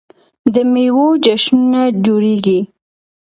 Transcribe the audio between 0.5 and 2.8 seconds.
د میوو جشنونه جوړیږي.